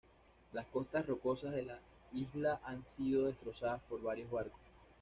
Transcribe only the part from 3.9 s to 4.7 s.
varios barcos.